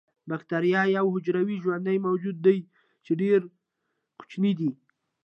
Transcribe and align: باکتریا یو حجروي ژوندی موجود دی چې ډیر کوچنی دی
باکتریا 0.29 0.81
یو 0.97 1.07
حجروي 1.15 1.55
ژوندی 1.63 1.97
موجود 2.07 2.37
دی 2.45 2.57
چې 3.05 3.11
ډیر 3.21 3.39
کوچنی 4.19 4.51
دی 4.59 4.69